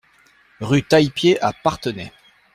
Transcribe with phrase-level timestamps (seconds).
[0.61, 2.11] Rue Taillepied à Parthenay